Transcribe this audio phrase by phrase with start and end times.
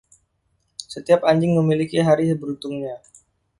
[0.93, 2.95] Setiap anjing memiliki hari beruntungnya.